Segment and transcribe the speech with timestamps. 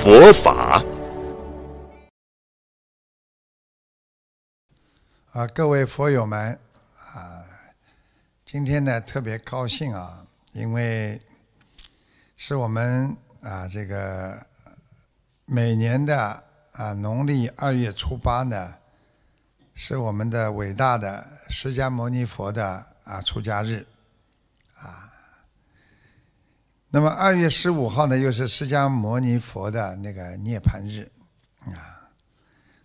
[0.00, 0.82] 佛法。
[5.32, 6.58] 啊，各位佛友们
[7.14, 7.44] 啊，
[8.44, 11.20] 今天呢特别高兴啊，因为
[12.36, 14.46] 是我们啊这个
[15.44, 18.74] 每年的啊农历二月初八呢，
[19.74, 23.84] 是我们的伟大的释迦牟尼佛的啊出家日
[24.76, 25.10] 啊。
[26.94, 31.10] 那么二月十五号呢，又是释迦牟尼佛的那个涅槃日，
[31.66, 32.06] 啊，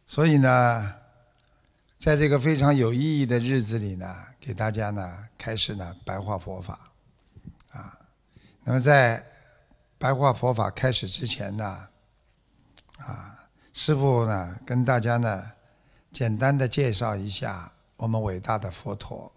[0.07, 0.95] 所以呢，
[1.99, 6.89] 在这个非常有意义的日子里呢，给大家呢开始呢白话佛法，
[7.71, 7.95] 啊，
[8.63, 9.23] 那么在
[9.99, 11.87] 白话佛法开始之前呢，
[12.97, 13.37] 啊，
[13.73, 15.51] 师父呢跟大家呢
[16.11, 19.31] 简单的介绍一下我们伟大的佛陀，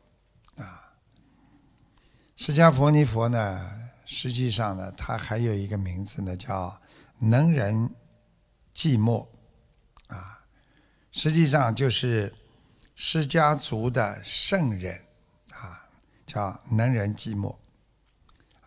[0.57, 0.89] 啊，
[2.37, 3.82] 释迦牟尼佛呢。
[4.15, 6.79] 实际上呢，他还有一个名字呢，叫
[7.19, 7.89] 能人
[8.75, 9.27] 寂寞，
[10.09, 10.45] 啊，
[11.11, 12.33] 实际上就是
[12.95, 15.03] 释迦族的圣人，
[15.53, 15.89] 啊，
[16.27, 17.57] 叫能人寂寞，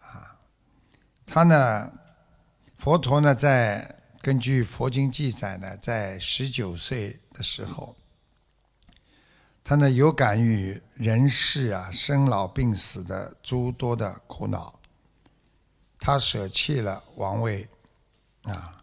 [0.02, 0.36] 啊，
[1.28, 1.94] 他呢，
[2.80, 7.96] 佛陀呢，在根据佛经记载呢，在十九岁的时候，
[9.64, 14.75] 他呢有感于人世啊生老病死的诸多的苦恼。
[16.06, 17.68] 他舍弃了王位，
[18.44, 18.80] 啊，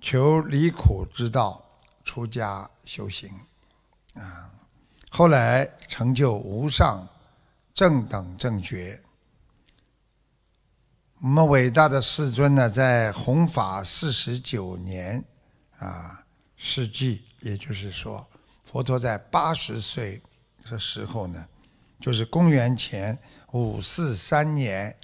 [0.00, 1.62] 求离苦之道，
[2.02, 3.30] 出家修行，
[4.14, 4.50] 啊，
[5.10, 7.06] 后来成就无上
[7.74, 8.98] 正等正觉。
[11.20, 15.22] 我们伟大的世尊呢，在弘法四十九年，
[15.76, 16.24] 啊，
[16.56, 18.26] 世纪，也就是说，
[18.64, 20.22] 佛陀在八十岁
[20.70, 21.46] 的时候呢，
[22.00, 23.18] 就是公元前
[23.50, 24.96] 五四三年。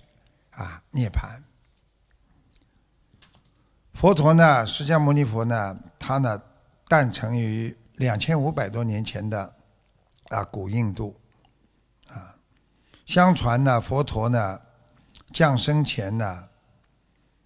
[0.58, 1.40] 啊，涅槃！
[3.94, 6.42] 佛陀呢，释迦牟尼佛呢，他呢
[6.88, 9.54] 诞生于两千五百多年前的
[10.30, 11.16] 啊古印度
[12.08, 12.34] 啊。
[13.06, 14.60] 相传呢，佛陀呢
[15.32, 16.48] 降生前呢，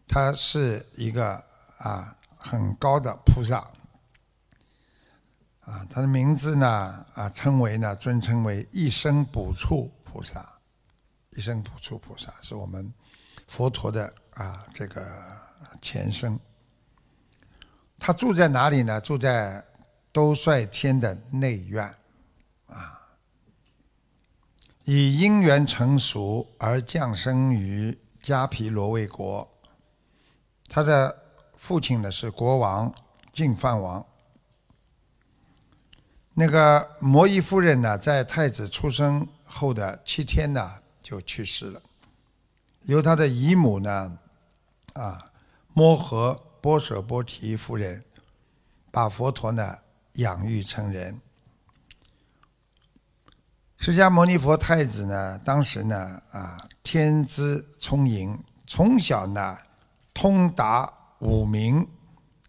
[0.09, 1.45] 他是一个
[1.77, 3.59] 啊很高的菩萨
[5.61, 10.59] 啊，他的名字呢啊称为呢尊称为一生补处菩萨，
[11.33, 12.91] 一生补处菩萨是我们。
[13.53, 15.07] 佛陀的啊，这个
[15.83, 16.41] 前生，
[17.99, 18.99] 他住在哪里呢？
[19.03, 19.63] 住在
[20.11, 21.85] 兜率天的内院，
[22.69, 22.99] 啊，
[24.85, 29.47] 以因缘成熟而降生于迦毗罗卫国。
[30.67, 31.15] 他的
[31.59, 32.91] 父亲呢是国王
[33.35, 34.03] 净饭王。
[36.33, 41.83] 那个摩耶夫人呢，在太子出生后的七天呢，就去世了。
[42.85, 44.19] 由他的姨母呢，
[44.95, 45.25] 啊，
[45.73, 48.05] 摩诃波舍波提夫人，
[48.91, 49.79] 把佛陀呢
[50.15, 51.21] 养育成人。
[53.79, 59.59] 释迦牟尼佛太子呢，当时呢，啊，天资聪颖，从小呢
[60.13, 61.87] 通达五明，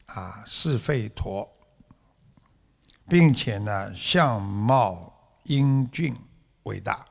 [0.07, 1.47] 啊，是吠陀，
[3.07, 5.13] 并且呢相貌
[5.43, 6.15] 英俊
[6.63, 7.05] 伟大。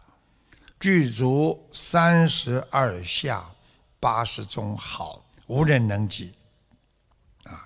[0.83, 3.55] 具足三十二相，
[4.01, 6.35] 八十种好，无人能及。
[7.45, 7.63] 啊，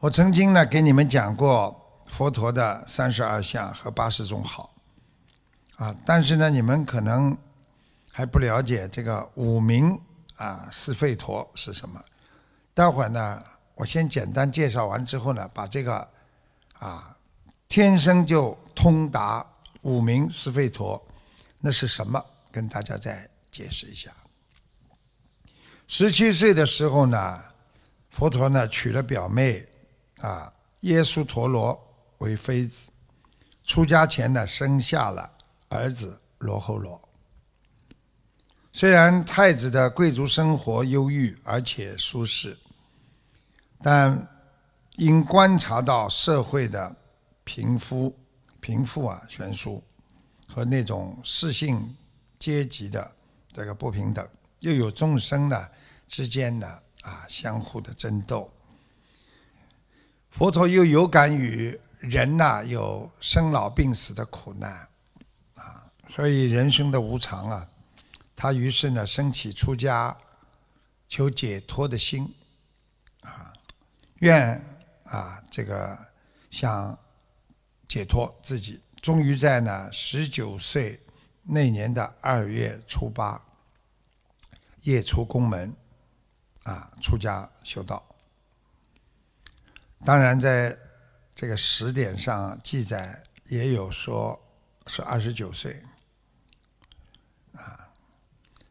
[0.00, 4.74] 我曾经呢给你们讲过佛陀的三十二相和八十种好，
[5.76, 7.38] 啊，但是呢你们可能
[8.10, 9.96] 还不了解这个五明
[10.34, 12.04] 啊是吠陀是什么。
[12.74, 13.40] 待会儿呢，
[13.76, 16.08] 我先简单介绍完之后呢，把这个
[16.80, 17.16] 啊
[17.68, 19.46] 天生就通达
[19.82, 21.00] 五明是吠陀。
[21.64, 22.22] 那是什么？
[22.50, 24.10] 跟大家再解释一下。
[25.86, 27.40] 十七岁的时候呢，
[28.10, 29.64] 佛陀呢娶了表妹
[30.18, 31.80] 啊耶稣陀罗
[32.18, 32.90] 为妃子。
[33.64, 35.32] 出家前呢，生下了
[35.68, 37.00] 儿子罗睺罗。
[38.72, 42.58] 虽然太子的贵族生活优裕而且舒适，
[43.80, 44.28] 但
[44.96, 46.94] 因观察到社会的
[47.44, 48.18] 贫富
[48.60, 49.82] 贫富啊悬殊。
[50.54, 51.96] 和那种世性
[52.38, 53.10] 阶级的
[53.54, 54.28] 这个不平等，
[54.60, 55.66] 又有众生呢
[56.08, 56.68] 之间的
[57.00, 58.52] 啊相互的争斗。
[60.30, 64.86] 佛陀又有感于人呐有生老病死的苦难
[65.54, 67.68] 啊，所以人生的无常啊，
[68.36, 70.14] 他于是呢升起出家
[71.08, 72.30] 求解脱的心
[73.22, 73.52] 啊，
[74.16, 74.62] 愿
[75.04, 75.98] 啊这个
[76.50, 76.98] 想
[77.88, 80.98] 解脱自己，终于在呢十九岁
[81.42, 83.44] 那年的二月初八
[84.82, 85.74] 夜出宫门
[86.62, 88.02] 啊出家修道。
[90.04, 90.76] 当然，在
[91.34, 94.40] 这个时点上记载也有说
[94.86, 95.80] 是二十九岁，
[97.54, 97.88] 啊，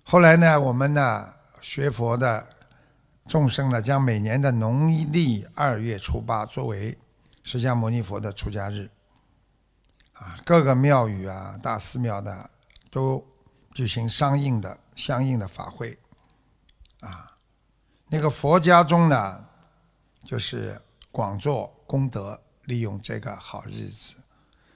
[0.03, 2.47] 后来呢，我们呢学佛的
[3.27, 6.97] 众生呢，将每年的农历二月初八作为
[7.43, 8.89] 释迦牟尼佛的出家日，
[10.21, 12.49] 啊，各个庙宇啊、大寺庙的
[12.89, 13.21] 都
[13.73, 15.97] 举行相应的相应的法会，
[17.01, 17.35] 啊，
[18.07, 19.45] 那个佛家中呢，
[20.23, 20.81] 就是。
[21.13, 24.15] 广做功德，利用这个好日子，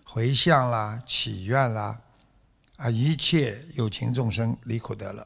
[0.03, 1.97] 回向啦、祈愿啦，
[2.75, 5.25] 啊，一切有情众生离苦得乐，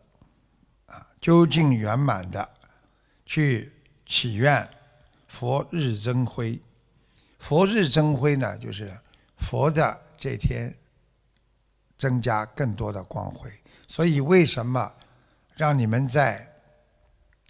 [0.85, 2.47] 啊，究竟圆满的
[3.25, 3.73] 去
[4.05, 4.69] 祈愿
[5.27, 6.61] 佛日增辉。
[7.39, 8.95] 佛日增辉呢，就是
[9.39, 10.71] 佛的这天
[11.97, 13.51] 增加更多的光辉。
[13.87, 14.93] 所以，为什么
[15.55, 16.47] 让你们在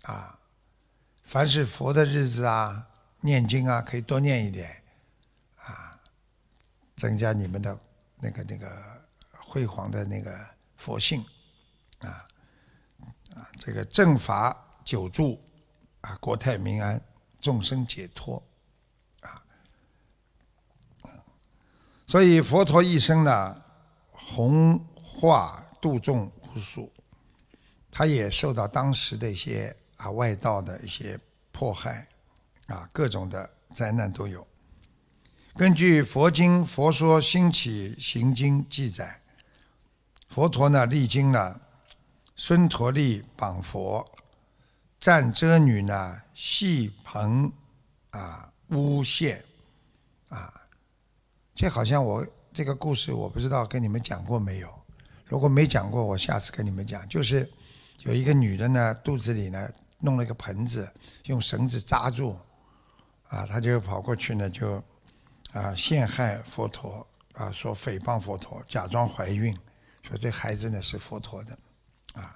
[0.04, 0.39] 啊，
[1.25, 2.88] 凡是佛的日子啊？
[3.21, 4.81] 念经啊，可以多念一点，
[5.57, 6.00] 啊，
[6.95, 7.77] 增加你们的
[8.18, 8.72] 那个那个
[9.31, 10.33] 辉煌的那个
[10.77, 11.22] 佛性，
[12.00, 12.25] 啊
[13.36, 14.56] 啊，这个正法
[14.86, 15.38] 久住，
[16.00, 17.01] 啊，国泰民安，
[17.42, 18.42] 众生解脱，
[22.10, 23.56] 所以佛陀一生呢，
[24.12, 26.92] 弘化度众无数，
[27.92, 31.20] 他也受到当时的一些啊外道的一些
[31.52, 32.08] 迫害。
[32.66, 34.48] 啊，各种的灾难都有。
[35.56, 39.22] 根据佛经《佛说兴起行经》记载，
[40.30, 41.62] 佛陀呢历经了
[42.36, 44.04] 孙陀利绑佛、
[45.00, 47.52] 战遮女呢戏棚
[48.10, 49.46] 啊诬陷
[50.30, 50.59] 啊，
[51.60, 54.74] 这好像我这个故事我不知道跟你们讲过没有？
[55.26, 57.06] 如果没讲过，我下次跟你们讲。
[57.10, 57.52] 就是
[58.04, 60.90] 有一个女的呢，肚子里呢弄了一个盆子，
[61.26, 62.40] 用绳子扎住。
[63.28, 64.82] 啊，她就跑过去呢，就
[65.52, 69.54] 啊陷害佛陀，啊说诽谤佛陀，假装怀孕，
[70.02, 71.60] 说这孩子呢是佛陀的，
[72.14, 72.34] 啊，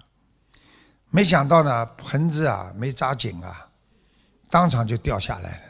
[1.10, 3.72] 没想到呢盆子啊没扎紧啊，
[4.50, 5.64] 当场就掉下来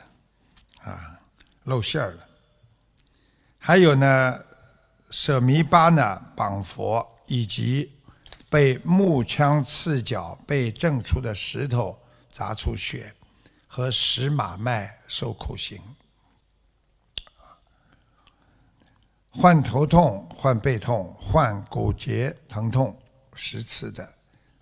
[0.86, 1.22] 了，啊
[1.66, 2.28] 露馅儿了。
[3.66, 4.44] 还有呢
[5.10, 7.90] 舍弥巴呢绑佛，以及
[8.50, 11.98] 被木枪刺脚，被震出的石头
[12.30, 13.16] 砸出血。
[13.66, 15.82] 和石马脉受苦刑，
[19.32, 22.96] 患头痛、患背痛、患骨节疼痛
[23.34, 24.14] 十次的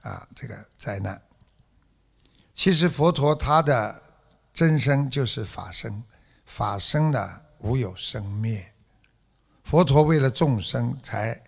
[0.01, 1.21] 啊，这个灾难。
[2.53, 4.01] 其实佛陀他的
[4.53, 6.01] 真身就是法身，
[6.45, 8.70] 法身呢无有生灭。
[9.71, 11.41] 佛陀为了众生才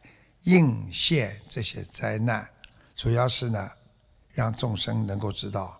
[0.43, 2.49] 应现这些灾难，
[2.95, 3.69] 主要是呢
[4.31, 5.77] 让众生能够知道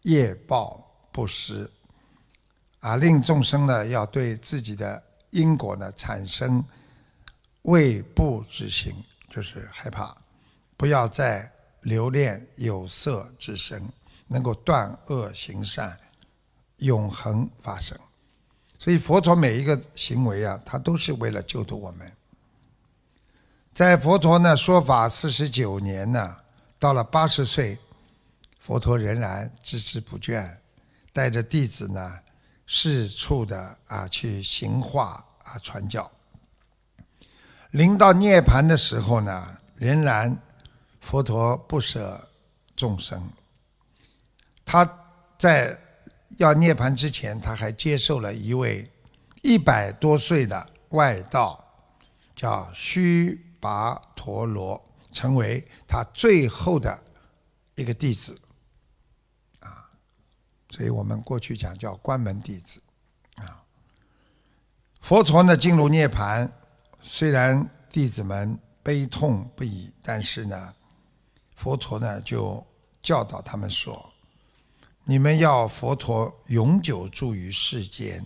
[0.00, 0.82] 业报。
[1.12, 1.70] 不施，
[2.80, 6.64] 啊，令众生呢要对自己的因果呢产生
[7.62, 8.94] 畏怖之心，
[9.28, 10.16] 就是害怕，
[10.74, 13.86] 不要再留恋有色之身，
[14.26, 15.98] 能够断恶行善，
[16.78, 17.98] 永恒发生。
[18.78, 22.12] 所以佛陀每一个行为啊，他都是为了救度我们。
[23.74, 26.36] 在佛陀呢说法四十九年呢，
[26.78, 27.78] 到了八十岁，
[28.60, 30.48] 佛陀仍然孜孜不倦。
[31.12, 32.18] 带着弟子呢，
[32.68, 36.08] 四处的啊去行化啊传教。
[37.72, 40.36] 临到涅盘的时候呢，仍然
[41.00, 42.20] 佛陀不舍
[42.76, 43.28] 众生。
[44.64, 44.88] 他
[45.36, 45.76] 在
[46.38, 48.90] 要涅盘之前，他还接受了一位
[49.42, 51.62] 一百多岁的外道，
[52.34, 57.02] 叫须跋陀罗，成为他最后的
[57.74, 58.38] 一个弟子。
[59.60, 59.90] 啊
[60.70, 62.80] 所以我们过去讲叫关门弟子，
[63.36, 63.64] 啊，
[65.00, 66.50] 佛陀呢进入涅盘，
[67.00, 70.74] 虽然弟子们悲痛不已，但是呢，
[71.56, 72.64] 佛陀呢就
[73.02, 74.07] 教导他们说：
[75.10, 78.22] 你们要佛陀永久住于世间，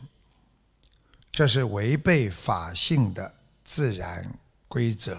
[1.31, 4.29] 这是违背法性的自然
[4.67, 5.17] 规则。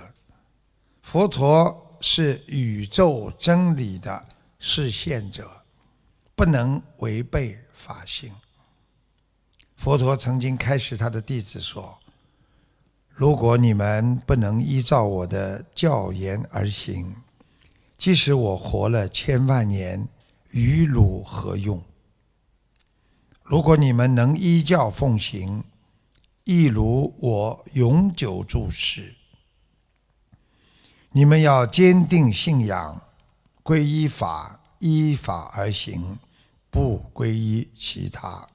[1.01, 4.25] 佛陀是宇宙真理的
[4.59, 5.49] 示现者。
[6.35, 8.29] 不不能违背法性。
[9.77, 11.97] 佛陀曾经开始他的弟子说
[13.07, 17.15] ：“如果你们不能依照我的教言而行，
[17.97, 20.05] 即使我活了千万年，
[20.53, 21.83] 与汝何用？
[23.41, 25.63] 如果你们能依教奉行，
[26.43, 29.15] 亦如我永久住世。
[31.11, 33.01] 你们要坚定信仰，
[33.63, 36.17] 皈依法，依法而行，
[36.69, 38.47] 不皈依其他。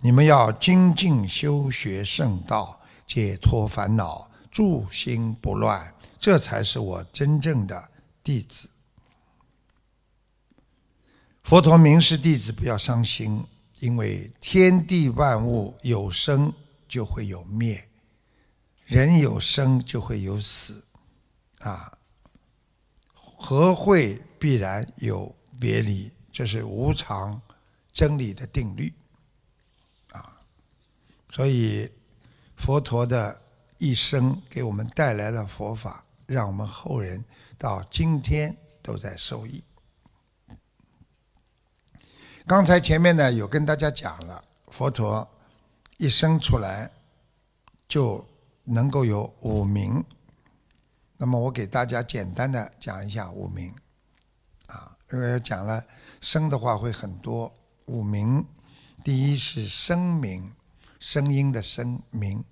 [0.00, 7.88] 你们要精进修学圣道，解脱烦恼，住心不乱，这才是我真正的
[8.24, 8.70] 弟子。
[11.46, 13.40] 佛陀明示弟子不要伤心，
[13.78, 16.52] 因为天地万物有生
[16.88, 17.88] 就会有灭，
[18.84, 20.82] 人有生就会有死。
[21.60, 21.96] 啊，
[23.14, 27.40] 和会必然有别离，这是无常
[27.92, 28.92] 真理的定律。
[30.10, 30.36] 啊，
[31.30, 31.88] 所以
[32.56, 33.40] 佛陀的
[33.78, 37.24] 一生给我们带来了佛法，让我们后人
[37.56, 39.62] 到今天都在受益。
[42.48, 45.28] 刚才前面呢有跟大家讲了，佛陀
[45.96, 46.88] 一生出来
[47.88, 48.24] 就
[48.62, 50.04] 能够有五名。
[51.16, 53.74] 那么我给大家简单的讲一下五名，
[54.68, 55.84] 啊，因为讲了
[56.20, 57.52] 声的话会很多。
[57.86, 58.44] 五名，
[59.02, 60.52] 第一是声名，
[61.00, 62.44] 声音的声名，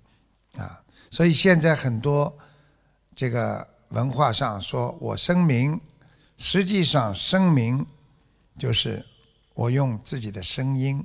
[0.57, 2.37] 啊，所以现在很多
[3.15, 5.79] 这个文化上说我声明，
[6.37, 7.85] 实际上声明
[8.57, 9.05] 就是
[9.55, 11.03] 我用自己的声音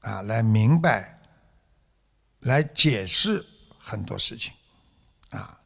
[0.00, 1.18] 啊来明白，
[2.40, 3.42] 来解释
[3.78, 4.52] 很多事情，
[5.30, 5.58] 啊。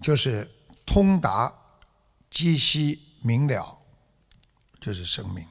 [0.00, 0.46] 就是
[0.84, 1.52] 通达、
[2.30, 3.78] 机悉、明了，
[4.80, 5.46] 就是声明。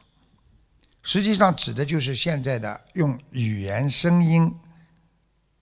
[1.01, 4.51] 实际上指的就是现在的用语言、声音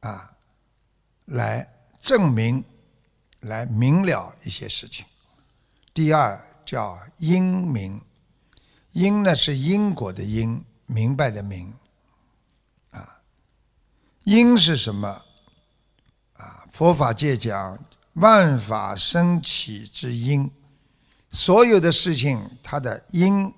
[0.01, 0.35] 啊
[1.25, 1.67] 来
[1.99, 2.63] 证明、
[3.39, 5.05] 来明了一些事情。
[5.93, 8.01] 第二叫英明，
[8.93, 11.73] 因呢是因果的因，明白的明。
[12.91, 13.21] 啊，
[14.23, 15.07] 因是什么？
[16.37, 17.77] 啊，佛法界讲。
[18.13, 20.47] 万法生起之因，
[21.31, 23.51] 所有的事情，它的因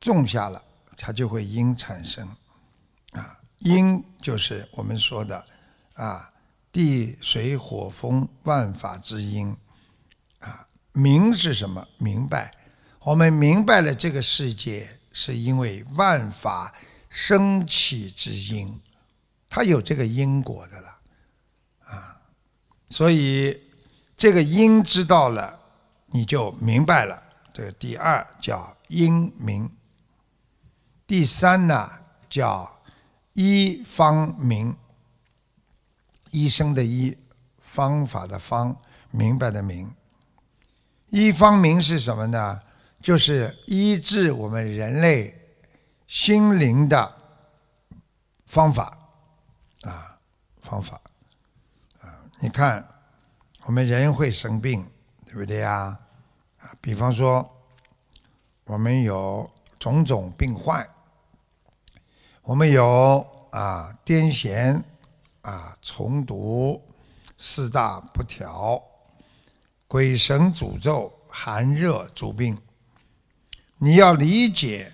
[0.00, 0.60] 种下了，
[0.96, 2.28] 它就会因产生。
[3.12, 5.46] 啊，因就是我们说的
[5.94, 6.28] 啊，
[6.72, 9.56] 地水火风万法之因。
[10.40, 11.86] 啊，明是什么？
[11.98, 12.50] 明白。
[13.02, 16.72] 我们明白了这个世界是因为万法
[17.08, 18.78] 生起之因，
[19.48, 20.96] 它有这个因果的了。
[21.86, 22.20] 啊
[22.90, 23.58] 所以，
[24.16, 25.58] 这个因知道了，
[26.06, 27.22] 你就明白了。
[27.54, 29.70] 这个第二叫因明。
[31.06, 31.90] 第三呢
[32.28, 32.82] 叫
[33.32, 34.76] 医方明。
[36.32, 37.16] 医生的医，
[37.60, 38.76] 方法的方，
[39.10, 39.92] 明白的明。
[41.08, 42.60] 医方明是什么呢？
[43.02, 45.34] 就是医治我们人类
[46.06, 47.14] 心灵的
[48.46, 48.98] 方法
[49.82, 50.18] 啊，
[50.62, 51.00] 方法
[52.00, 52.20] 啊。
[52.40, 52.86] 你看，
[53.64, 54.86] 我们人会生病，
[55.24, 55.98] 对不对呀？
[56.58, 57.48] 啊，比方说，
[58.64, 60.86] 我们有种种病患，
[62.42, 64.82] 我们有啊癫痫
[65.40, 66.82] 啊重读
[67.38, 68.82] 四大不调、
[69.88, 72.60] 鬼神诅咒、寒热诸病，
[73.80, 74.92] 你要理解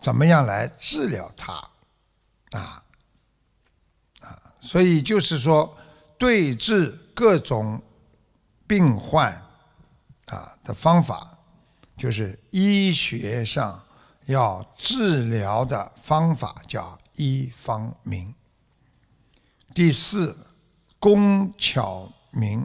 [0.00, 1.52] 怎么样来治疗它
[2.50, 2.82] 啊
[4.20, 5.76] 啊，所以就是说。
[6.18, 7.78] 对治各种
[8.66, 9.30] 病患
[10.28, 11.36] 啊的方法，
[11.94, 13.84] 就是医学上
[14.24, 18.34] 要治疗的方法，叫医方明。
[19.74, 20.34] 第四，
[20.98, 22.64] 工巧明。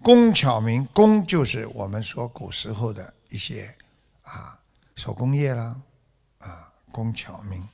[0.00, 3.76] 工巧明，工就是我们说古时候的一些
[4.24, 4.60] 啊
[4.96, 5.80] 手工业啦，
[6.40, 7.66] 啊工巧明，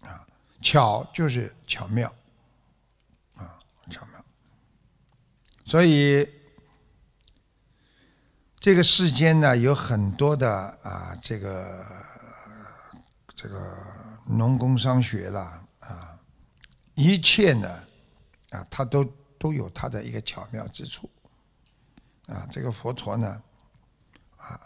[0.00, 0.26] 啊
[0.62, 2.12] 巧就是巧妙。
[3.34, 3.58] 啊
[3.90, 4.24] 巧妙，
[5.66, 6.26] 所以
[8.58, 10.50] 这个世间呢，有很多的
[10.82, 11.84] 啊，这个
[13.36, 13.76] 这个
[14.26, 16.18] 农工商学啦啊，
[16.94, 17.68] 一切呢
[18.50, 19.04] 啊，它都
[19.38, 21.10] 都有它的一个巧妙之处
[22.26, 22.48] 啊。
[22.50, 23.42] 这个佛陀呢
[24.38, 24.58] 啊，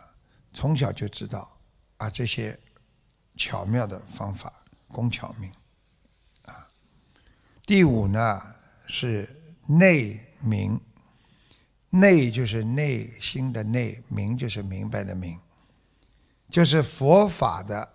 [0.53, 1.51] 从小就知道
[1.97, 2.59] 啊这些
[3.37, 4.53] 巧妙的方法，
[4.89, 5.53] 工巧明
[6.45, 6.69] 啊。
[7.67, 8.55] 第五呢。
[8.91, 9.29] 是
[9.67, 10.81] 内明，
[11.91, 15.39] 内就是内心的内，明就是明白的明。
[16.49, 17.87] 就是佛法的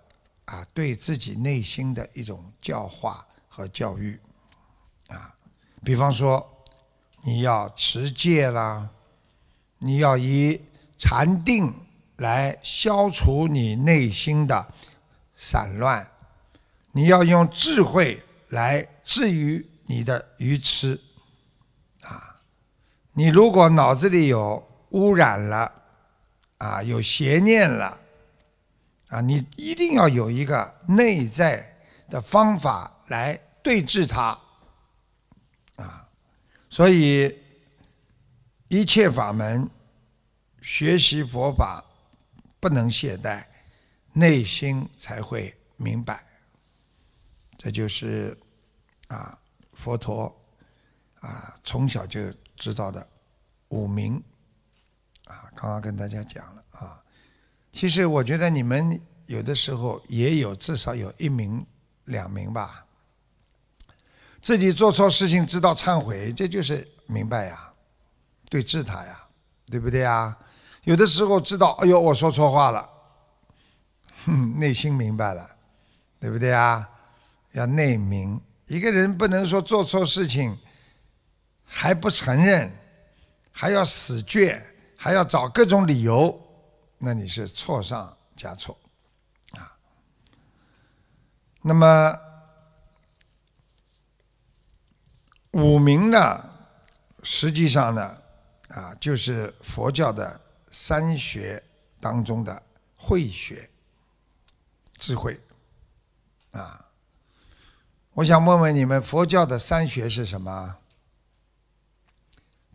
[0.46, 4.16] 啊，对自己内心的一种教化和教育
[5.08, 5.36] 啊。
[5.84, 6.48] 比方说，
[7.24, 8.88] 你要持戒啦，
[9.80, 10.62] 你要以
[11.00, 11.74] 禅定
[12.24, 14.74] 来消除你内心的
[15.36, 16.10] 散乱，
[16.94, 21.02] 你要用智慧来治愈你的愚痴
[22.02, 22.40] 啊。
[23.12, 25.70] 你如果脑子里有污染了
[26.60, 28.00] 啊，有邪念了
[29.10, 31.78] 啊，你一定要有一个内在
[32.10, 34.40] 的方法来对治它
[35.76, 36.08] 啊。
[36.70, 37.38] 所以
[38.70, 39.70] 一切法门
[40.62, 41.84] 学习佛法
[42.64, 43.44] 不能懈怠，
[44.14, 46.26] 内心才会明白。
[47.58, 48.38] 这就是
[49.10, 49.38] 啊，
[49.74, 50.34] 佛陀
[51.20, 53.06] 啊从小就知道的
[53.68, 54.16] 五明
[55.26, 57.04] 啊，刚刚跟大家讲了啊。
[57.74, 61.66] 其实我觉得你们有的时候也有至少有一名、
[62.06, 62.86] 两名吧。
[64.42, 67.74] 自己做错事情知道忏悔，这就是明白呀，
[68.50, 69.28] 对治他呀，
[69.66, 70.38] 对不对呀？
[70.84, 72.90] 有的时候知道，哎呦，我说错话了，
[74.26, 75.50] 哼，内心明白了，
[76.20, 76.90] 对不对啊？
[77.54, 80.58] 要内明，一个人不能说做错事情
[81.66, 82.72] 还不承认，
[83.52, 84.62] 还要死倔，
[84.98, 86.40] 还要找各种理由，
[86.98, 88.78] 那你是错上加错
[89.52, 89.76] 啊。
[91.62, 92.20] 那么。
[95.54, 96.44] 五明呢，
[97.22, 98.18] 实际上呢，
[98.70, 100.42] 啊，就是佛教的
[100.74, 101.64] 三学
[102.02, 102.62] 当中的
[102.98, 103.70] 慧学，
[104.98, 105.40] 智慧，
[106.52, 106.84] 啊，
[108.14, 110.76] 我想问问你们，佛教的三学是什么？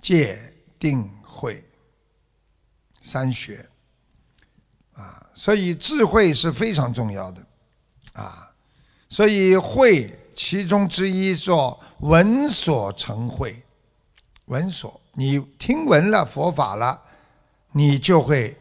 [0.01, 1.63] 戒、定、慧，
[3.01, 3.69] 三学，
[4.95, 7.47] 啊，所以智慧是非常重要的，
[8.13, 8.55] 啊，
[9.09, 11.79] 所以慧其中之一说。
[12.01, 13.61] 闻所成慧，
[14.45, 17.03] 闻所，你听闻了佛法了，
[17.79, 18.57] 你就会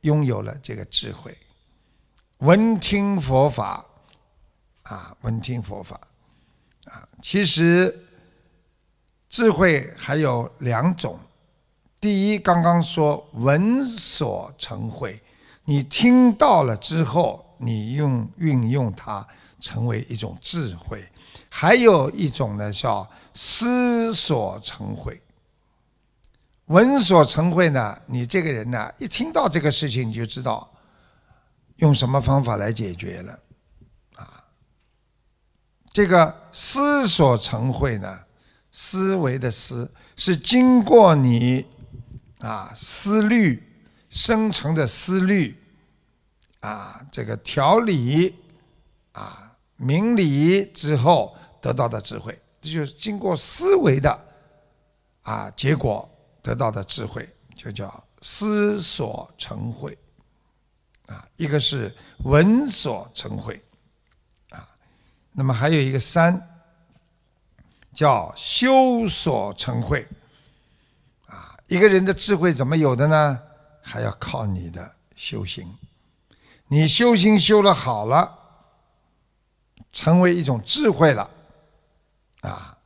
[0.00, 1.36] 拥有了这个智慧。
[2.38, 3.84] 闻听佛法，
[4.84, 6.00] 啊，闻听佛法，
[6.86, 8.06] 啊，其实
[9.28, 11.20] 智慧还有两种。
[12.00, 15.22] 第一，刚刚说闻所成慧，
[15.64, 19.28] 你听到了之后，你用运用它，
[19.60, 21.06] 成为一种智慧。
[21.50, 25.20] 还有一种呢，叫思所成慧，
[26.68, 27.98] 闻所成慧呢。
[28.06, 30.72] 你这个人呢，一听到这个事情，你就知道
[31.76, 33.38] 用什么方法来解决了，
[34.16, 34.42] 啊。
[35.92, 38.18] 这个思所成慧呢，
[38.72, 41.66] 思维的思是经过你
[42.38, 43.62] 啊思虑
[44.08, 45.54] 生成的思虑
[46.60, 48.34] 啊，这个条理
[49.12, 51.36] 啊明理之后。
[51.60, 54.26] 得到的智慧，这就是经过思维的
[55.22, 56.08] 啊结果
[56.48, 59.96] 得到的智慧，就叫思所成慧
[61.04, 61.28] 啊。
[61.36, 63.62] 一个是闻所成慧
[64.48, 64.66] 啊，
[65.32, 66.42] 那么还有一个三
[67.92, 70.08] 叫修所成慧
[71.26, 71.54] 啊。
[71.66, 73.38] 一个人的智慧怎么有的呢？
[73.82, 75.70] 还要靠你的修行，
[76.68, 78.38] 你修行修了好了，
[79.92, 81.28] 成为一种智慧了。
[82.40, 82.78] 啊，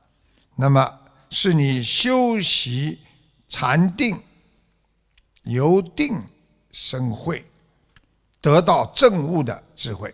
[0.57, 0.99] 那么
[1.31, 2.99] 是你修习
[3.55, 4.19] 禅定，
[5.43, 6.19] 由定
[6.71, 7.45] 生慧，
[8.41, 10.13] 得到正悟的智慧。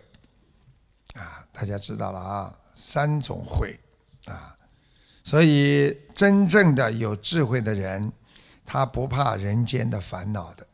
[1.13, 3.79] 啊，大家知道了啊，三种慧
[4.25, 4.53] 啊，
[5.23, 8.11] 所以真正的有智慧的人，
[8.65, 10.67] 他不怕人间的烦恼的。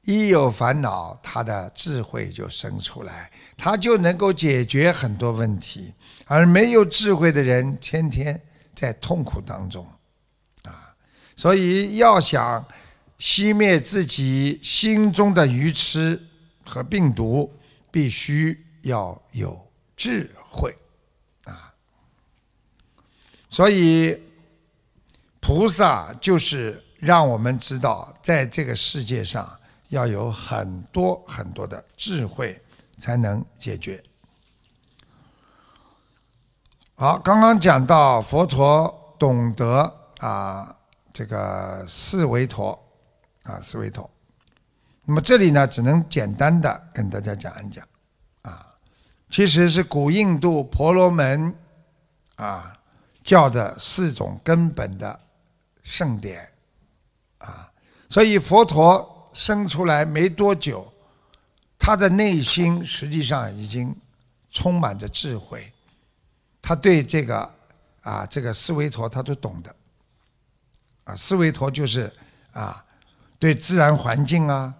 [0.00, 5.92] 一有烦恼，他的智慧就生出来，他就能够解决很多问题。
[6.24, 8.40] 而没有智慧的人，天天
[8.74, 9.86] 在痛苦当中，
[11.38, 12.66] 所以要想
[13.16, 16.20] 熄灭自己心中的愚痴
[16.64, 17.54] 和病毒，
[17.92, 19.56] 必须要有
[19.96, 20.76] 智慧，
[21.44, 21.72] 啊，
[23.48, 24.20] 所以
[25.38, 29.48] 菩萨就是让我们知道，在这个世界上
[29.90, 32.60] 要有很多很多的智慧，
[32.98, 34.02] 才能解决。
[36.96, 40.74] 好，刚刚讲到佛陀懂得啊，
[41.18, 42.78] 这个四维陀
[43.42, 44.08] 啊，四维陀。
[45.04, 47.84] 那么这里呢，只能简单的跟大家讲一讲
[48.42, 48.64] 啊，
[49.28, 51.52] 其实是古印度婆罗门
[52.36, 52.72] 啊
[53.24, 55.18] 教的四种根本的
[55.82, 56.48] 圣典
[57.38, 57.68] 啊，
[58.08, 60.86] 所以佛陀生出来没多久，
[61.80, 63.92] 他的内心实际上已经
[64.50, 65.68] 充满着智慧，
[66.62, 67.54] 他对这个
[68.02, 69.74] 啊这个思维陀他都懂的，
[71.08, 72.12] 啊思维陀就是
[72.52, 72.84] 啊
[73.38, 74.74] 对自然环境啊、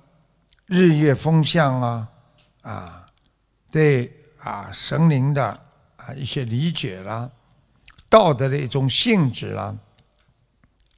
[0.66, 2.08] 日月风向啊
[2.60, 3.06] 啊
[3.70, 5.44] 对啊神灵的
[5.96, 7.30] 啊一些理解啦、
[8.10, 9.74] 道德的一种性质啦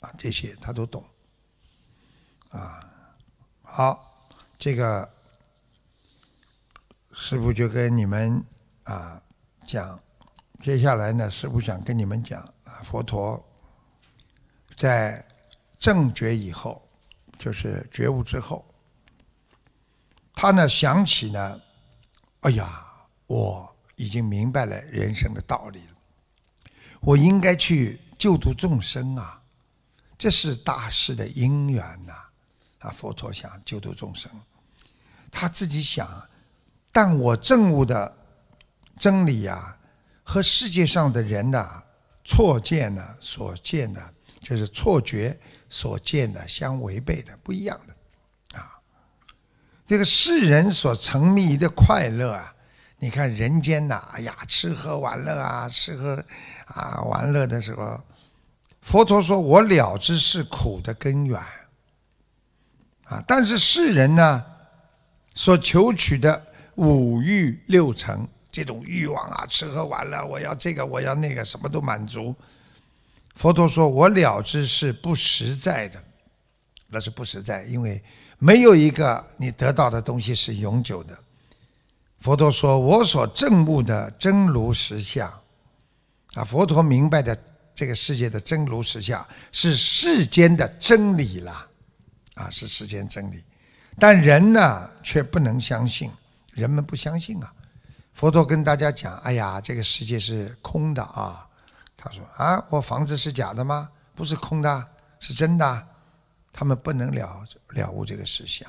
[0.01, 1.05] 啊这些他都懂，
[2.51, 2.81] 啊
[3.63, 5.09] 好这个。
[7.23, 8.43] 师傅就跟你们
[8.85, 9.21] 啊
[9.67, 10.01] 讲，
[10.63, 13.39] 接下来呢，师傅想跟你们讲啊，佛陀
[14.81, 15.23] 在
[15.79, 16.81] 正觉以后，
[17.39, 18.65] 就是觉悟之后，
[20.35, 21.61] 他呢想起呢，
[22.41, 22.83] 哎呀，
[23.27, 25.95] 我已经明白了人生的道理了，
[27.01, 29.43] 我应该去救度众生啊，
[30.17, 32.15] 这是大事的因缘呐，
[32.79, 34.33] 啊，佛陀想救度众生，
[35.31, 36.09] 他自己想。
[36.91, 38.17] 但我证悟的
[38.99, 39.77] 真理呀，
[40.23, 41.85] 和世界上的人呐
[42.25, 48.73] 错见呢所见的，就是错觉所见的相违背的，不一样的啊。
[49.87, 52.55] 这个世人所沉迷的快乐啊，
[52.99, 56.25] 你看人间呐，哎呀，吃喝玩乐啊，吃喝
[56.67, 58.01] 啊玩乐的时候，
[58.81, 61.41] 佛陀说我了知是苦的根源
[63.05, 63.23] 啊。
[63.27, 64.45] 但是世人呢，
[65.35, 66.47] 所求取的。
[66.77, 72.35] 五欲六尘这种欲望啊，吃喝玩乐，我要这个，我要那个，什么都满足。
[73.37, 76.03] 佛陀说：“我了知是不实在的，
[76.89, 78.03] 那是不实在，因为
[78.39, 81.19] 没有一个你得到的东西是永久的。”
[82.21, 85.27] 佛陀说：“我所证悟的真如实相，
[86.35, 87.37] 啊，佛陀明白的
[87.75, 91.67] 这个世界的真如实相是世间的真理了，
[92.35, 93.43] 啊，是世间真理，
[93.99, 96.11] 但人呢却不能相信。”
[96.53, 97.51] 人们不相信啊！
[98.13, 101.47] 佛陀跟大家讲：“哎呀，这个世界是空的啊！”
[102.03, 103.91] 他说：“啊，我房子是假的吗？
[104.15, 105.87] 不是空的，是真的。”
[106.51, 108.67] 他们不能了了悟这个实相。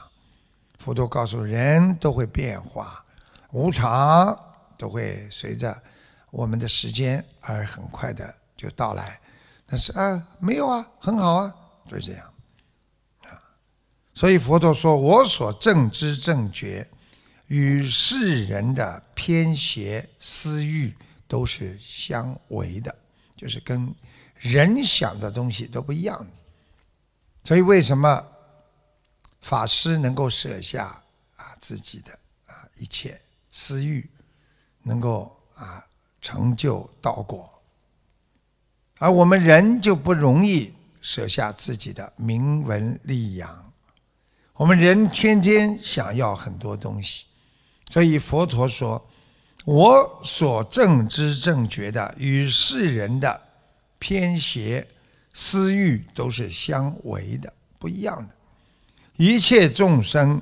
[0.78, 3.04] 佛陀告诉人都会变化，
[3.52, 4.38] 无常
[4.78, 5.82] 都会随着
[6.30, 9.20] 我们的时间而很快的就到来。
[9.66, 11.56] 但是啊，没有啊，很好啊，
[11.90, 12.34] 就是这样
[13.24, 13.40] 啊。
[14.14, 16.86] 所以佛陀说：“我所正知正觉。”
[17.48, 20.96] 与世人的偏邪私欲
[21.28, 22.96] 都是相违的，
[23.42, 23.92] 就是跟
[24.36, 26.24] 人想的东西都不一样。
[27.44, 28.24] 所以为什么
[29.42, 31.02] 法师能够舍下
[31.38, 32.12] 啊自己的
[32.46, 33.20] 啊一切
[33.52, 34.08] 私欲，
[34.84, 35.84] 能够啊
[36.22, 37.52] 成就道果，
[39.00, 43.74] 而我们人就不容易舍下自己的名闻利养。
[44.54, 47.26] 我们人天天想要很多东西。
[47.90, 49.04] 所以佛陀说
[49.66, 53.42] ：“我所正知正觉的，与世人的
[54.00, 54.88] 偏邪
[55.34, 58.34] 私欲都是相违的，不一样的。
[59.18, 60.42] 一切众生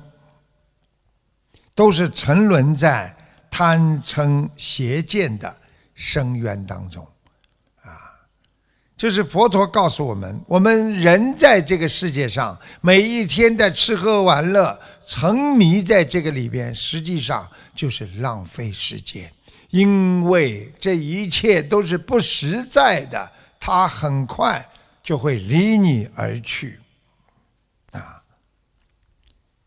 [1.74, 3.14] 都是沉沦在
[3.50, 5.54] 贪嗔邪见的
[5.94, 7.06] 深渊当中。”
[7.84, 8.10] 啊
[8.96, 17.48] 就是佛陀告诉我们，我们人在这个世界上，每一天的吃喝玩乐、沉迷在这个里边，实际上
[17.80, 19.32] 就是浪费时间，
[19.70, 24.68] 因为这一切都是不实在的，它很快
[25.02, 26.78] 就会离你而去。
[27.92, 28.22] 啊！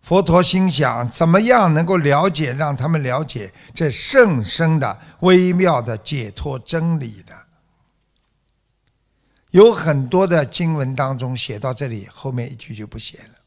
[0.03, 7.33] 佛陀心想，怎么样能够了解，让他们了解这甚深的微妙的解脱真理的？
[9.49, 13.39] 有很多的经文当中写到这里，后面一句就不写了。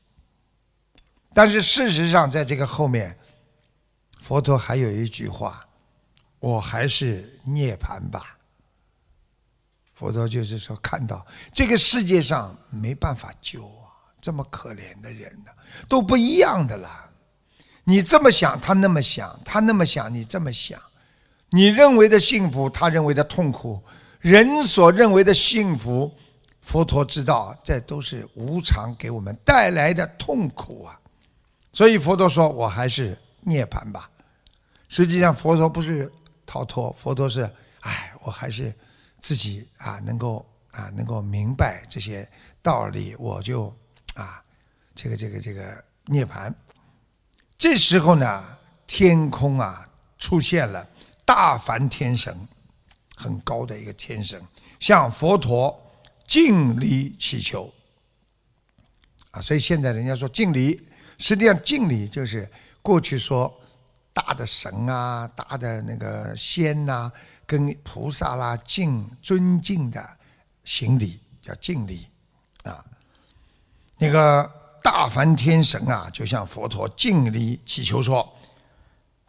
[1.33, 3.17] 但是事实上，在这个后面，
[4.27, 5.65] 佛陀还有一句话
[6.41, 8.37] ：“我还是涅槃吧。”
[9.95, 13.87] 佛陀就是说，看到这个世界上没办法救啊，
[14.21, 15.53] 这么可怜的人呢，
[15.89, 17.09] 都不一样的了。
[17.85, 20.77] 你这么想，他那么想；他那么想，你这么想。
[21.51, 23.81] 你认为的幸福，他认为的痛苦。
[24.19, 26.13] 人所认为的幸福，
[26.63, 31.01] 佛陀知道，这都是无常给我们带来的痛苦啊！
[31.73, 34.11] 所以佛陀说：“我还是涅槃吧。”
[34.89, 36.11] 实际上，佛陀不是
[36.45, 38.75] 逃脱，佛陀是，哎，我还是
[39.21, 42.29] 自己啊，能够啊，能够明白这些
[42.63, 43.75] 道理，我就
[44.15, 44.43] 啊，
[44.95, 46.53] 这个这个这个涅槃。
[47.59, 50.89] 这时候呢，天空啊，出现了
[51.25, 52.37] 大梵天神。
[53.19, 54.39] 很高的一个天神
[54.79, 55.75] 向佛陀
[56.27, 57.73] 敬礼祈求
[59.31, 62.47] 啊，所以现在人家说敬礼，实际上敬礼就是
[62.83, 63.51] 过去说
[64.17, 67.13] 大的神啊、大的那个仙呐、
[67.45, 70.03] 跟菩萨啦敬尊敬的
[70.65, 72.07] 行礼，叫敬礼
[72.65, 72.83] 啊。
[73.99, 74.51] 那个
[74.83, 78.27] 大梵天神啊，就向佛陀敬礼祈求说：“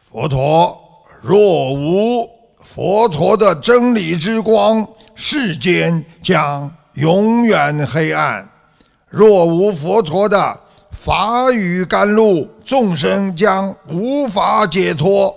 [0.00, 2.26] 佛陀，若无
[2.62, 8.42] 佛陀的真理之光，世间将永远黑暗；
[9.10, 10.58] 若无佛陀的
[10.98, 15.32] 法语甘露，众生将无法解脱。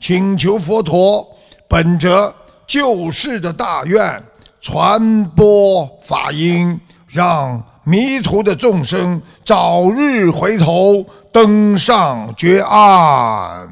[0.00, 1.24] 请求佛陀
[1.68, 2.34] 本着
[2.66, 4.20] 救世的大愿，
[4.60, 13.68] 传播法音，让迷途的众生早日回头，登上绝岸。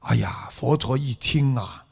[0.00, 1.84] 哎呀，佛陀一听啊，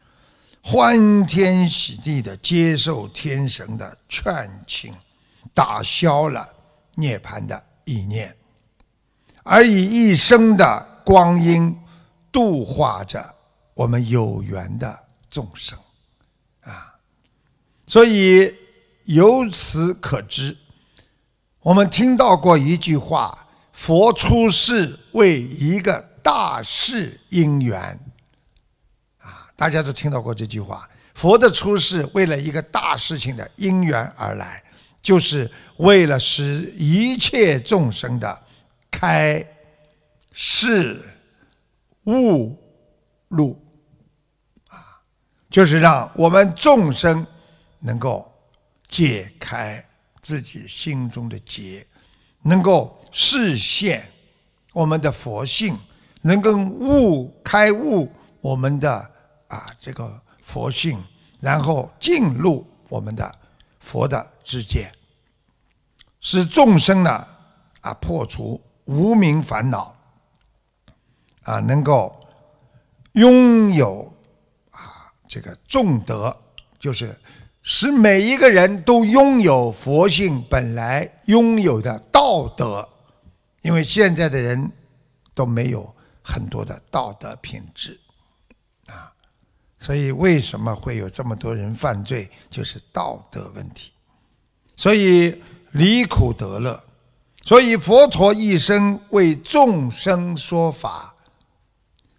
[0.60, 4.92] 欢天喜地的接受天神的劝请，
[5.54, 6.44] 打消了
[6.96, 8.36] 涅槃的意念，
[9.42, 11.76] 而以一生的光阴
[12.32, 13.34] 度化着
[13.74, 15.78] 我们有缘的众生，
[16.62, 16.96] 啊，
[17.86, 18.54] 所以
[19.04, 20.56] 由此可知。
[21.60, 27.98] 我们听到过一句话：“佛出世为一个大事因缘。”
[29.20, 30.88] 啊，大家都听到过这句话。
[31.14, 34.63] 佛的出世为了一个大事情的因缘而来，
[35.04, 38.42] 就是为了使一切众生的
[38.90, 39.46] 开
[40.32, 41.00] 示
[42.06, 42.58] 悟
[43.28, 43.64] 路，
[44.66, 44.98] 啊，
[45.48, 47.24] 就是让我们众生
[47.78, 48.28] 能够
[48.88, 49.86] 解开。
[50.20, 51.86] 自己心中的结，
[52.40, 54.08] 能够实现
[54.72, 55.76] 我们的佛性，
[56.22, 58.90] 能够悟开悟我们的
[59.48, 60.98] 啊这个佛性，
[61.42, 63.38] 然后进入我们的
[63.84, 64.90] 佛的知见，
[66.20, 67.26] 使众生呢
[67.82, 69.94] 啊破除无名烦恼，
[71.42, 72.18] 啊能够
[73.12, 74.10] 拥有
[74.70, 76.34] 啊这个重德，
[76.80, 77.14] 就是。
[77.66, 82.86] 使每一个人都拥有佛性本来拥有的道德，
[83.62, 84.70] 因为现在的人
[85.34, 87.98] 都没有很多的道德品质，
[89.84, 93.92] 所以为什么会有这么多人犯罪，就是道德问题。
[94.78, 95.42] 所以
[95.72, 96.82] 离苦得乐，
[97.42, 101.14] 所以佛陀一生为众生说法，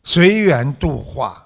[0.04, 1.44] 随缘度化，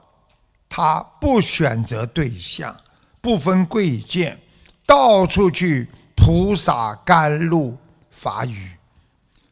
[0.68, 2.76] 他不选择对象。
[3.22, 4.38] 不分贵贱，
[4.86, 7.78] 到处去菩萨甘露
[8.12, 8.72] 法语，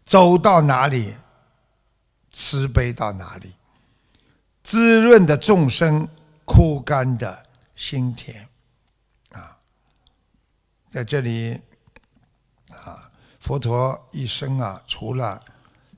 [0.03, 1.13] 走到哪里，
[2.33, 3.53] 慈悲到哪里，
[4.63, 6.07] 滋润的众生
[6.47, 7.43] 枯干的
[7.75, 8.47] 心田，
[9.33, 9.59] 啊，
[10.89, 11.61] 在这里，
[12.71, 15.43] 啊，佛陀一生啊，除了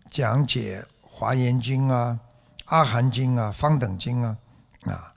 [0.09, 2.19] 讲解《华严经》啊、
[2.65, 4.37] 《阿含经》啊、《方等经》啊，
[4.87, 5.13] 啊，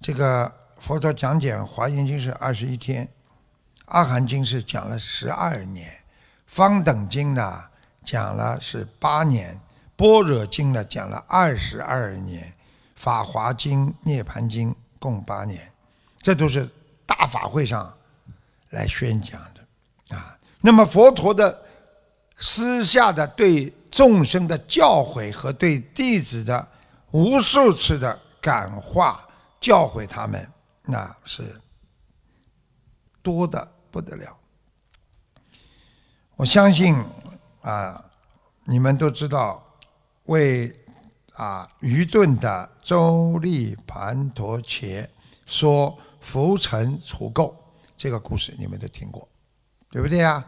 [0.00, 0.56] 这个。
[0.80, 3.04] 佛陀讲解《华严经》是二十一天，
[3.84, 5.92] 《阿含经》是讲了十二年，
[6.46, 7.64] 《方等经》呢
[8.02, 9.54] 讲了是八年，
[9.94, 12.44] 《般若经》呢讲了二十二年，
[13.00, 15.72] 《法华经》《涅盘经》共八年，
[16.20, 16.68] 这都是
[17.06, 17.90] 大法会上
[18.68, 20.38] 来宣讲的啊。
[20.60, 21.62] 那么佛陀的
[22.38, 26.68] 私下的对众生的教诲和对弟子的
[27.12, 29.26] 无数次的感化
[29.58, 30.46] 教诲他们。
[30.82, 31.58] 那是
[33.22, 34.36] 多的不得了。
[36.36, 37.02] 我相信
[37.62, 38.04] 啊，
[38.64, 39.64] 你们都知道，
[40.24, 40.70] 为
[41.34, 45.08] 啊愚钝的周利盘陀伽
[45.46, 47.54] 说浮尘除垢
[47.96, 49.28] 这个故事，你们都听过，
[49.90, 50.44] 对不对呀？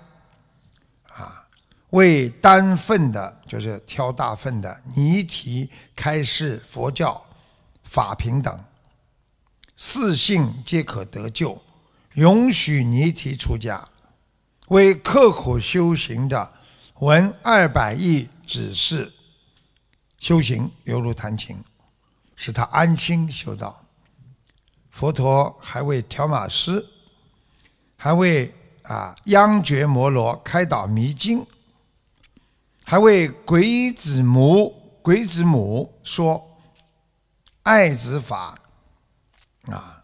[1.15, 1.47] 啊，
[1.91, 7.23] 为单份的，就是挑大粪的尼提开示佛教
[7.85, 8.65] 法平等。
[9.77, 11.61] 四性皆可得救，
[12.15, 13.89] 允许尼提出家，
[14.69, 16.53] 为刻苦修行的
[17.01, 19.13] 闻二百亿指示
[20.23, 21.61] 修行，犹如弹琴，
[22.37, 23.85] 使他安心修道。
[24.93, 26.87] 佛陀还为条马师，
[27.97, 28.55] 还为
[28.85, 31.45] 啊央觉摩罗开导迷津，
[32.85, 36.57] 还为鬼子母鬼子母说
[37.65, 38.57] 爱子法。
[39.63, 40.01] 啊，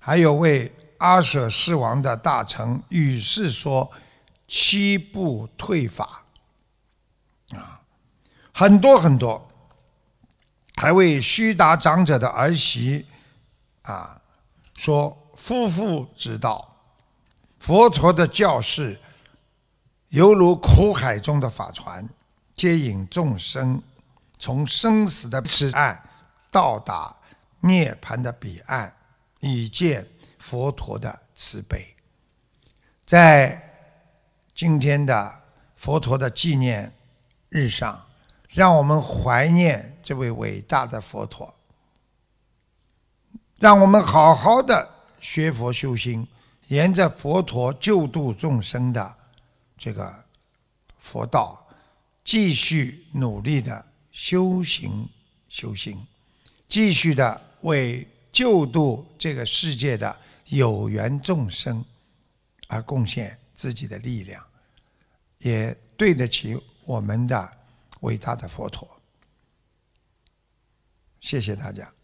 [0.00, 3.90] 还有为阿舍世王的大臣与世说
[4.46, 6.24] 七步退法，
[7.50, 7.82] 啊，
[8.54, 9.47] 很多很多，
[10.78, 13.04] 还为须达长者的儿媳
[13.82, 14.20] 啊
[14.76, 16.64] 说夫妇之道。
[17.58, 18.98] 佛陀的教示
[20.10, 22.08] 犹如苦海中的法船，
[22.54, 23.82] 接引众生
[24.38, 26.00] 从生死的此岸
[26.48, 27.14] 到达
[27.60, 28.94] 涅槃的彼岸，
[29.40, 30.06] 以见
[30.38, 31.84] 佛陀的慈悲。
[33.04, 33.60] 在
[34.54, 35.42] 今天的
[35.76, 36.92] 佛陀的纪念
[37.48, 38.00] 日上，
[38.48, 41.54] 让我们怀念这位伟大的佛陀，
[43.58, 44.88] 让我们好好的
[45.20, 46.26] 学佛修心，
[46.68, 49.14] 沿着佛陀救度众生的
[49.76, 50.24] 这个
[50.98, 51.66] 佛道，
[52.24, 55.08] 继续努力的修行
[55.48, 56.06] 修心，
[56.68, 61.84] 继续的为救度这个世界的有缘众生
[62.68, 64.42] 而贡献自己的力量，
[65.38, 67.57] 也对得起我们的
[68.00, 69.00] 伟大的佛陀。
[71.20, 71.97] 谢谢大家。